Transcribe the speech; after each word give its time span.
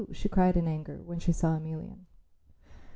she 0.11 0.27
cried 0.27 0.57
in 0.57 0.67
anger 0.67 0.99
when 1.03 1.19
she 1.19 1.31
saw 1.31 1.57
Emelian. 1.59 2.07